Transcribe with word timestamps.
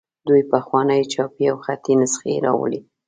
دوی 0.27 0.41
پخوانۍ 0.51 1.01
چاپي 1.13 1.45
او 1.51 1.57
خطي 1.65 1.93
نسخې 2.01 2.33
راوړي. 2.45 2.79